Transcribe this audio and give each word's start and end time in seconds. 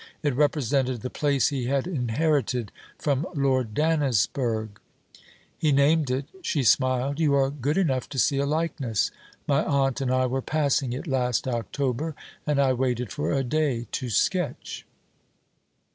It 0.23 0.33
represented 0.35 1.01
the 1.01 1.11
place 1.11 1.49
he 1.49 1.65
had 1.65 1.85
inherited 1.85 2.71
from 2.97 3.27
Lord 3.35 3.75
Dannisburgh. 3.75 4.79
He 5.55 5.71
named 5.71 6.09
it. 6.09 6.25
She 6.41 6.63
smiled: 6.63 7.19
'You 7.19 7.35
are 7.35 7.51
good 7.51 7.77
enough 7.77 8.09
to 8.09 8.17
see 8.17 8.39
a 8.39 8.47
likeness? 8.47 9.11
My 9.47 9.63
aunt 9.63 10.01
and 10.01 10.11
I 10.11 10.25
were 10.25 10.41
passing 10.41 10.91
it 10.91 11.05
last 11.05 11.47
October, 11.47 12.15
and 12.47 12.59
I 12.59 12.73
waited 12.73 13.11
for 13.11 13.31
a 13.31 13.43
day, 13.43 13.85
to 13.91 14.09
sketch.' 14.09 14.87